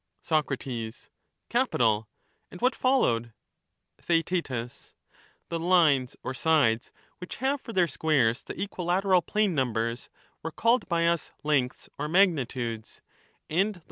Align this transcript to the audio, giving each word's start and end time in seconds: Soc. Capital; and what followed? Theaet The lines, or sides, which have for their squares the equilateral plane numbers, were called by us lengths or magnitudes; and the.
Soc. 0.23 0.49
Capital; 1.49 2.07
and 2.49 2.59
what 2.59 2.73
followed? 2.73 3.33
Theaet 4.01 4.47
The 5.49 5.59
lines, 5.59 6.17
or 6.23 6.33
sides, 6.33 6.91
which 7.19 7.35
have 7.35 7.61
for 7.61 7.71
their 7.71 7.87
squares 7.87 8.41
the 8.43 8.59
equilateral 8.59 9.21
plane 9.21 9.53
numbers, 9.53 10.09
were 10.41 10.49
called 10.49 10.89
by 10.89 11.05
us 11.05 11.29
lengths 11.43 11.87
or 11.99 12.07
magnitudes; 12.07 13.03
and 13.47 13.75
the. 13.75 13.79